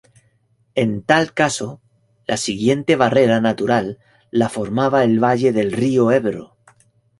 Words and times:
En 0.73 1.03
tal 1.03 1.31
caso, 1.31 1.79
la 2.25 2.35
siguiente 2.37 2.95
barrera 2.95 3.39
natural 3.39 3.99
la 4.31 4.49
formaba 4.49 5.03
el 5.03 5.23
valle 5.23 5.53
del 5.53 5.71
río 5.71 6.11
Ebro. 6.11 6.57